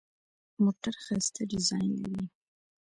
موټر 0.63 0.93
ښایسته 1.05 1.41
ډیزاین 1.51 1.91
لري. 2.03 2.25